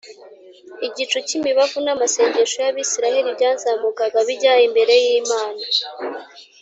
Igicu 0.87 1.17
cy’imibavu 1.27 1.77
n’amasengesho 1.85 2.57
y’Abisiraheli 2.65 3.29
byazamukaga 3.37 4.19
bijya 4.27 4.53
imbere 4.67 4.93
y’Imana 5.03 5.63